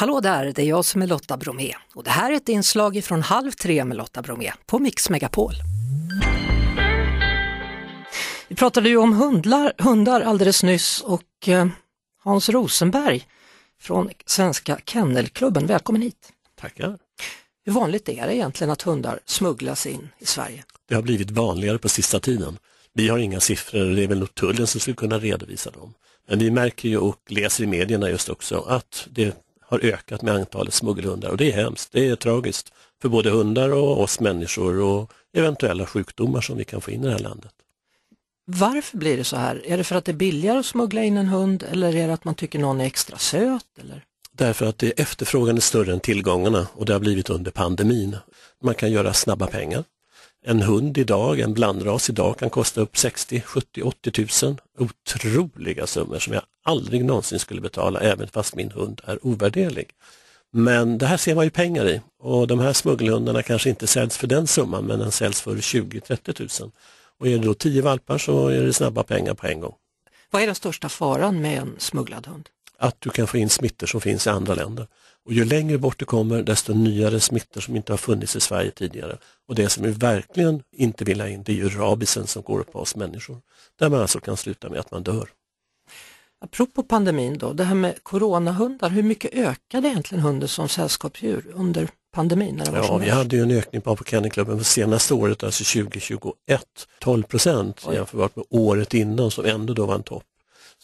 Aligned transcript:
Hallå 0.00 0.20
där, 0.20 0.52
det 0.52 0.62
är 0.62 0.66
jag 0.66 0.84
som 0.84 1.02
är 1.02 1.06
Lotta 1.06 1.36
Bromé 1.36 1.74
och 1.94 2.04
det 2.04 2.10
här 2.10 2.32
är 2.32 2.36
ett 2.36 2.48
inslag 2.48 3.04
från 3.04 3.22
Halv 3.22 3.50
tre 3.50 3.84
med 3.84 3.96
Lotta 3.96 4.22
Bromé 4.22 4.52
på 4.66 4.78
Mix 4.78 5.10
Megapol. 5.10 5.52
Vi 8.48 8.56
pratade 8.56 8.88
ju 8.88 8.96
om 8.96 9.12
hundlar, 9.12 9.72
hundar 9.78 10.20
alldeles 10.20 10.62
nyss 10.62 11.00
och 11.00 11.48
eh, 11.48 11.66
Hans 12.22 12.48
Rosenberg 12.48 13.26
från 13.80 14.10
Svenska 14.26 14.78
Kennelklubben, 14.86 15.66
välkommen 15.66 16.02
hit! 16.02 16.32
Tackar! 16.60 16.98
Hur 17.64 17.72
vanligt 17.72 18.08
är 18.08 18.26
det 18.26 18.34
egentligen 18.34 18.70
att 18.70 18.82
hundar 18.82 19.20
smugglas 19.24 19.86
in 19.86 20.08
i 20.18 20.26
Sverige? 20.26 20.64
Det 20.88 20.94
har 20.94 21.02
blivit 21.02 21.30
vanligare 21.30 21.78
på 21.78 21.88
sista 21.88 22.20
tiden. 22.20 22.58
Vi 22.94 23.08
har 23.08 23.18
inga 23.18 23.40
siffror, 23.40 23.96
det 23.96 24.04
är 24.04 24.08
väl 24.08 24.26
tullen 24.26 24.66
som 24.66 24.80
skulle 24.80 24.96
kunna 24.96 25.18
redovisa 25.18 25.70
dem. 25.70 25.94
Men 26.28 26.38
vi 26.38 26.50
märker 26.50 26.88
ju 26.88 26.98
och 26.98 27.16
läser 27.28 27.64
i 27.64 27.66
medierna 27.66 28.10
just 28.10 28.28
också 28.28 28.60
att 28.60 29.08
det 29.10 29.49
har 29.70 29.84
ökat 29.84 30.22
med 30.22 30.34
antalet 30.34 30.74
smuggelhundar 30.74 31.28
och 31.28 31.36
det 31.36 31.52
är 31.52 31.56
hemskt, 31.56 31.92
det 31.92 32.08
är 32.08 32.16
tragiskt 32.16 32.72
för 33.02 33.08
både 33.08 33.30
hundar 33.30 33.72
och 33.72 34.00
oss 34.00 34.20
människor 34.20 34.80
och 34.80 35.12
eventuella 35.32 35.86
sjukdomar 35.86 36.40
som 36.40 36.56
vi 36.56 36.64
kan 36.64 36.80
få 36.80 36.90
in 36.90 37.04
i 37.04 37.06
det 37.06 37.12
här 37.12 37.18
landet. 37.18 37.52
Varför 38.44 38.98
blir 38.98 39.16
det 39.16 39.24
så 39.24 39.36
här? 39.36 39.62
Är 39.66 39.76
det 39.76 39.84
för 39.84 39.96
att 39.96 40.04
det 40.04 40.12
är 40.12 40.16
billigare 40.16 40.58
att 40.58 40.66
smuggla 40.66 41.02
in 41.02 41.16
en 41.16 41.28
hund 41.28 41.64
eller 41.70 41.96
är 41.96 42.06
det 42.06 42.14
att 42.14 42.24
man 42.24 42.34
tycker 42.34 42.58
någon 42.58 42.80
är 42.80 42.84
extra 42.84 43.18
söt? 43.18 43.66
Eller? 43.80 44.04
Därför 44.32 44.66
att 44.66 44.78
det 44.78 45.00
efterfrågan 45.00 45.56
är 45.56 45.60
större 45.60 45.92
än 45.92 46.00
tillgångarna 46.00 46.66
och 46.72 46.86
det 46.86 46.92
har 46.92 47.00
blivit 47.00 47.30
under 47.30 47.50
pandemin. 47.50 48.16
Man 48.62 48.74
kan 48.74 48.92
göra 48.92 49.12
snabba 49.12 49.46
pengar. 49.46 49.84
En 50.46 50.62
hund 50.62 50.98
idag, 50.98 51.40
en 51.40 51.54
blandras 51.54 52.10
idag 52.10 52.38
kan 52.38 52.50
kosta 52.50 52.80
upp 52.80 52.96
60, 52.96 53.40
70, 53.40 53.82
80 53.82 54.10
tusen. 54.10 54.58
Otroliga 54.78 55.86
summor 55.86 56.18
som 56.18 56.32
jag 56.32 56.42
aldrig 56.64 57.04
någonsin 57.04 57.38
skulle 57.38 57.60
betala 57.60 58.00
även 58.00 58.28
fast 58.28 58.56
min 58.56 58.70
hund 58.70 59.00
är 59.04 59.26
ovärderlig. 59.26 59.88
Men 60.52 60.98
det 60.98 61.06
här 61.06 61.16
ser 61.16 61.34
man 61.34 61.44
ju 61.44 61.50
pengar 61.50 61.88
i 61.88 62.00
och 62.18 62.46
de 62.46 62.58
här 62.58 62.72
smuggelhundarna 62.72 63.42
kanske 63.42 63.70
inte 63.70 63.86
säljs 63.86 64.16
för 64.16 64.26
den 64.26 64.46
summan 64.46 64.84
men 64.84 64.98
den 64.98 65.12
säljs 65.12 65.40
för 65.40 65.56
20-30 65.56 66.32
tusen. 66.32 66.72
Och 67.18 67.26
är 67.26 67.38
det 67.38 67.44
då 67.44 67.54
10 67.54 67.82
valpar 67.82 68.18
så 68.18 68.48
är 68.48 68.62
det 68.62 68.72
snabba 68.72 69.02
pengar 69.02 69.34
på 69.34 69.46
en 69.46 69.60
gång. 69.60 69.74
Vad 70.30 70.42
är 70.42 70.46
den 70.46 70.54
största 70.54 70.88
faran 70.88 71.40
med 71.40 71.58
en 71.58 71.74
smugglad 71.78 72.26
hund? 72.26 72.48
Att 72.82 72.96
du 72.98 73.10
kan 73.10 73.26
få 73.26 73.36
in 73.36 73.50
smittor 73.50 73.86
som 73.86 74.00
finns 74.00 74.26
i 74.26 74.30
andra 74.30 74.54
länder. 74.54 74.86
Och 75.24 75.32
ju 75.32 75.44
längre 75.44 75.78
bort 75.78 75.98
du 75.98 76.04
kommer 76.04 76.42
desto 76.42 76.74
nyare 76.74 77.20
smittor 77.20 77.60
som 77.60 77.76
inte 77.76 77.92
har 77.92 77.98
funnits 77.98 78.36
i 78.36 78.40
Sverige 78.40 78.70
tidigare. 78.70 79.18
Och 79.48 79.54
det 79.54 79.68
som 79.68 79.84
vi 79.84 79.90
verkligen 79.90 80.62
inte 80.76 81.04
vill 81.04 81.20
ha 81.20 81.28
in 81.28 81.42
det 81.42 81.52
är 81.52 81.56
ju 81.56 81.68
rabisen 81.68 82.26
som 82.26 82.42
går 82.42 82.62
på 82.62 82.78
oss 82.78 82.96
människor. 82.96 83.40
Där 83.78 83.88
man 83.88 84.00
alltså 84.00 84.20
kan 84.20 84.36
sluta 84.36 84.68
med 84.70 84.80
att 84.80 84.90
man 84.90 85.02
dör. 85.02 85.28
Apropå 86.44 86.82
pandemin 86.82 87.38
då, 87.38 87.52
det 87.52 87.64
här 87.64 87.74
med 87.74 88.02
coronahundar, 88.02 88.90
hur 88.90 89.02
mycket 89.02 89.34
ökade 89.34 89.88
egentligen 89.88 90.24
hunden 90.24 90.48
som 90.48 90.68
sällskapsdjur 90.68 91.52
under 91.54 91.88
pandemin? 92.12 92.62
Ja, 92.66 92.96
vi 92.96 93.10
hade 93.10 93.36
ju 93.36 93.42
en 93.42 93.50
ökning 93.50 93.82
på 93.82 93.96
Kennelklubben 93.96 94.58
för 94.58 94.64
senaste 94.64 95.14
året, 95.14 95.42
alltså 95.42 95.80
2021, 95.82 96.34
12 97.00 97.22
procent 97.22 97.86
jämfört 97.92 98.36
med 98.36 98.44
året 98.50 98.94
innan 98.94 99.30
som 99.30 99.44
ändå 99.44 99.74
då 99.74 99.86
var 99.86 99.94
en 99.94 100.02
topp. 100.02 100.24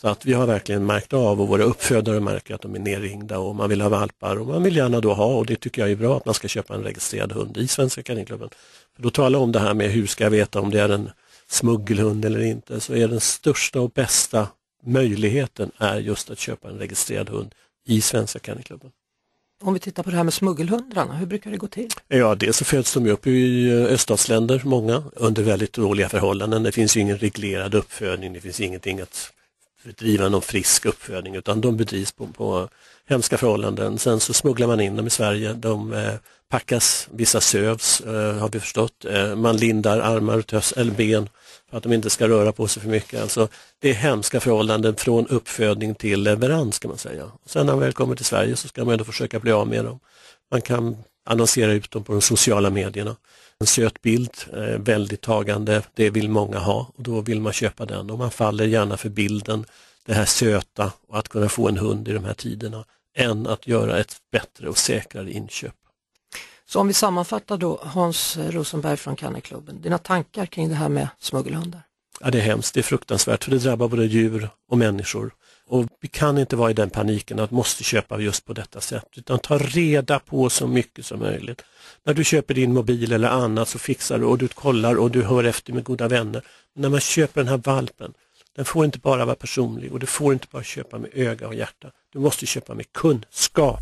Så 0.00 0.08
att 0.08 0.26
vi 0.26 0.32
har 0.32 0.46
verkligen 0.46 0.86
märkt 0.86 1.12
av 1.12 1.40
och 1.40 1.48
våra 1.48 1.62
uppfödare 1.62 2.20
märker 2.20 2.54
att 2.54 2.62
de 2.62 2.74
är 2.74 2.78
nerringda 2.78 3.38
och 3.38 3.54
man 3.54 3.68
vill 3.70 3.80
ha 3.80 3.88
valpar 3.88 4.36
och 4.36 4.46
man 4.46 4.62
vill 4.62 4.76
gärna 4.76 5.00
då 5.00 5.14
ha 5.14 5.26
och 5.26 5.46
det 5.46 5.56
tycker 5.56 5.82
jag 5.82 5.90
är 5.90 5.96
bra 5.96 6.16
att 6.16 6.24
man 6.24 6.34
ska 6.34 6.48
köpa 6.48 6.74
en 6.74 6.82
registrerad 6.82 7.32
hund 7.32 7.56
i 7.56 7.68
Svenska 7.68 8.02
Kennelklubben. 8.02 8.48
För 8.96 9.02
då 9.02 9.10
talar 9.10 9.38
om 9.38 9.52
det 9.52 9.58
här 9.58 9.74
med 9.74 9.90
hur 9.90 10.06
ska 10.06 10.24
jag 10.24 10.30
veta 10.30 10.60
om 10.60 10.70
det 10.70 10.80
är 10.80 10.88
en 10.88 11.10
smuggelhund 11.48 12.24
eller 12.24 12.42
inte 12.42 12.80
så 12.80 12.94
är 12.94 13.08
den 13.08 13.20
största 13.20 13.80
och 13.80 13.90
bästa 13.90 14.48
möjligheten 14.86 15.70
är 15.78 15.98
just 15.98 16.30
att 16.30 16.38
köpa 16.38 16.68
en 16.68 16.78
registrerad 16.78 17.28
hund 17.28 17.54
i 17.86 18.00
Svenska 18.00 18.38
Kennelklubben. 18.38 18.90
Om 19.62 19.74
vi 19.74 19.80
tittar 19.80 20.02
på 20.02 20.10
det 20.10 20.16
här 20.16 20.24
med 20.24 20.34
smuggelhundarna, 20.34 21.16
hur 21.16 21.26
brukar 21.26 21.50
det 21.50 21.56
gå 21.56 21.66
till? 21.66 21.90
Ja, 22.08 22.34
dels 22.34 22.56
så 22.56 22.64
föds 22.64 22.94
de 22.94 23.10
upp 23.10 23.26
i 23.26 23.68
eh, 23.70 23.84
öststatsländer, 23.84 24.62
många, 24.64 25.02
under 25.12 25.42
väldigt 25.42 25.72
dåliga 25.72 26.08
förhållanden. 26.08 26.62
Det 26.62 26.72
finns 26.72 26.96
ju 26.96 27.00
ingen 27.00 27.18
reglerad 27.18 27.74
uppfödning, 27.74 28.32
det 28.32 28.40
finns 28.40 28.60
ingenting 28.60 29.00
att 29.00 29.32
bedriva 29.84 30.28
någon 30.28 30.42
frisk 30.42 30.86
uppfödning 30.86 31.34
utan 31.34 31.60
de 31.60 31.76
bedrivs 31.76 32.12
på, 32.12 32.26
på 32.26 32.68
hemska 33.08 33.38
förhållanden. 33.38 33.98
Sen 33.98 34.20
så 34.20 34.32
smugglar 34.32 34.66
man 34.66 34.80
in 34.80 34.96
dem 34.96 35.06
i 35.06 35.10
Sverige, 35.10 35.52
de 35.52 35.92
eh, 35.92 36.14
packas, 36.50 37.08
vissa 37.10 37.40
sövs 37.40 38.00
eh, 38.00 38.34
har 38.34 38.48
vi 38.48 38.60
förstått, 38.60 39.04
eh, 39.04 39.36
man 39.36 39.56
lindar 39.56 39.98
armar 39.98 40.40
tös, 40.42 40.72
eller 40.72 40.92
ben 40.92 41.28
för 41.70 41.76
att 41.76 41.82
de 41.82 41.92
inte 41.92 42.10
ska 42.10 42.28
röra 42.28 42.52
på 42.52 42.68
sig 42.68 42.82
för 42.82 42.90
mycket. 42.90 43.22
Alltså, 43.22 43.48
det 43.80 43.90
är 43.90 43.94
hemska 43.94 44.40
förhållanden 44.40 44.96
från 44.96 45.26
uppfödning 45.26 45.94
till 45.94 46.22
leverans 46.22 46.78
kan 46.78 46.88
man 46.88 46.98
säga. 46.98 47.24
Och 47.24 47.50
sen 47.50 47.66
när 47.66 47.72
man 47.72 47.80
väl 47.80 47.92
kommer 47.92 48.16
till 48.16 48.24
Sverige 48.24 48.56
så 48.56 48.68
ska 48.68 48.84
man 48.84 48.92
ändå 48.92 49.04
försöka 49.04 49.40
bli 49.40 49.52
av 49.52 49.68
med 49.68 49.84
dem. 49.84 50.00
Man 50.50 50.62
kan 50.62 50.96
annonsera 51.26 51.72
ut 51.72 51.90
dem 51.90 52.04
på 52.04 52.12
de 52.12 52.20
sociala 52.20 52.70
medierna. 52.70 53.16
En 53.58 53.66
söt 53.66 54.02
bild, 54.02 54.30
eh, 54.52 54.78
väldigt 54.78 55.20
tagande, 55.20 55.82
det 55.94 56.10
vill 56.10 56.28
många 56.28 56.58
ha 56.58 56.92
och 56.96 57.02
då 57.02 57.20
vill 57.20 57.40
man 57.40 57.52
köpa 57.52 57.86
den 57.86 58.10
och 58.10 58.18
man 58.18 58.30
faller 58.30 58.64
gärna 58.64 58.96
för 58.96 59.08
bilden, 59.08 59.64
det 60.06 60.14
här 60.14 60.24
söta 60.24 60.92
och 61.08 61.18
att 61.18 61.28
kunna 61.28 61.48
få 61.48 61.68
en 61.68 61.78
hund 61.78 62.08
i 62.08 62.12
de 62.12 62.24
här 62.24 62.34
tiderna 62.34 62.84
än 63.16 63.46
att 63.46 63.66
göra 63.66 63.98
ett 63.98 64.16
bättre 64.32 64.68
och 64.68 64.78
säkrare 64.78 65.32
inköp. 65.32 65.74
Så 66.68 66.80
om 66.80 66.88
vi 66.88 66.94
sammanfattar 66.94 67.56
då 67.56 67.80
Hans 67.82 68.36
Rosenberg 68.36 68.96
från 68.96 69.16
Kennelklubben, 69.16 69.80
dina 69.82 69.98
tankar 69.98 70.46
kring 70.46 70.68
det 70.68 70.74
här 70.74 70.88
med 70.88 71.08
smuggelhundar? 71.18 71.80
Ja, 72.20 72.30
det 72.30 72.38
är 72.38 72.42
hemskt, 72.42 72.74
det 72.74 72.80
är 72.80 72.82
fruktansvärt 72.82 73.44
för 73.44 73.50
det 73.50 73.58
drabbar 73.58 73.88
både 73.88 74.06
djur 74.06 74.48
och 74.68 74.78
människor. 74.78 75.30
Och 75.68 75.86
vi 76.00 76.08
kan 76.08 76.38
inte 76.38 76.56
vara 76.56 76.70
i 76.70 76.74
den 76.74 76.90
paniken 76.90 77.40
att 77.40 77.50
måste 77.50 77.84
köpa 77.84 78.20
just 78.20 78.44
på 78.44 78.52
detta 78.52 78.80
sätt 78.80 79.06
utan 79.16 79.38
ta 79.38 79.58
reda 79.58 80.18
på 80.18 80.50
så 80.50 80.66
mycket 80.66 81.06
som 81.06 81.20
möjligt. 81.20 81.62
När 82.04 82.14
du 82.14 82.24
köper 82.24 82.54
din 82.54 82.74
mobil 82.74 83.12
eller 83.12 83.28
annat 83.28 83.68
så 83.68 83.78
fixar 83.78 84.18
du 84.18 84.24
och 84.24 84.38
du 84.38 84.48
kollar 84.48 84.94
och 84.94 85.10
du 85.10 85.22
hör 85.22 85.44
efter 85.44 85.72
med 85.72 85.84
goda 85.84 86.08
vänner. 86.08 86.42
Men 86.74 86.82
när 86.82 86.88
man 86.88 87.00
köper 87.00 87.40
den 87.40 87.48
här 87.48 87.60
valpen, 87.64 88.12
den 88.56 88.64
får 88.64 88.84
inte 88.84 88.98
bara 88.98 89.24
vara 89.24 89.36
personlig 89.36 89.92
och 89.92 89.98
du 89.98 90.06
får 90.06 90.32
inte 90.32 90.46
bara 90.50 90.62
köpa 90.62 90.98
med 90.98 91.10
öga 91.14 91.48
och 91.48 91.54
hjärta. 91.54 91.90
Du 92.12 92.18
måste 92.18 92.46
köpa 92.46 92.74
med 92.74 92.92
kunskap. 92.92 93.80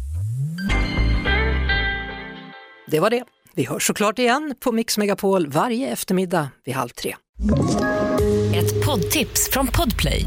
Det 2.87 3.01
var 3.01 3.11
det. 3.11 3.25
Vi 3.55 3.65
hörs 3.65 3.87
såklart 3.87 4.19
igen 4.19 4.55
på 4.61 4.73
Mix 4.73 4.99
Megapol 4.99 5.47
varje 5.47 5.89
eftermiddag 5.89 6.49
vid 6.65 6.75
halv 6.75 6.89
tre. 6.89 7.17
Ett 8.55 8.87
poddtips 8.87 9.51
från 9.51 9.67
Podplay. 9.67 10.27